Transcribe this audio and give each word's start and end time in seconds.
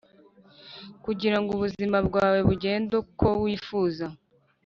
kugirango 1.03 1.49
ubuzima 1.53 1.97
bwawe 2.07 2.39
bugende 2.47 2.93
uko 3.03 3.27
wifuza?" 3.43 4.05